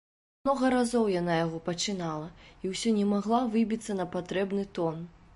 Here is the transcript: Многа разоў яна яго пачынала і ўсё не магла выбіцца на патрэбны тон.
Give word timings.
Многа 0.47 0.69
разоў 0.75 1.03
яна 1.15 1.33
яго 1.39 1.59
пачынала 1.67 2.29
і 2.67 2.71
ўсё 2.71 2.93
не 2.95 3.03
магла 3.11 3.41
выбіцца 3.57 3.97
на 3.99 4.07
патрэбны 4.15 4.63
тон. 4.79 4.97